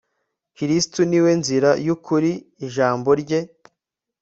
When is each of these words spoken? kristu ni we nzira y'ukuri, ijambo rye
kristu 0.57 1.01
ni 1.09 1.19
we 1.23 1.31
nzira 1.41 1.69
y'ukuri, 1.85 2.31
ijambo 2.65 3.09
rye 3.21 3.39